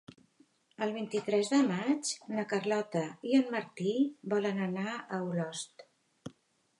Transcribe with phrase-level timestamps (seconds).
[0.83, 3.03] El vint-i-tres de maig na Carlota
[3.33, 3.93] i en Martí
[4.33, 5.87] volen anar a Olost.